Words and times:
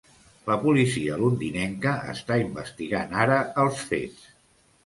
La 0.45 0.55
policia 0.63 1.17
londinenca 1.23 1.93
està 2.15 2.39
investigant 2.47 3.15
ara 3.27 3.39
els 3.67 3.85
fets. 3.93 4.29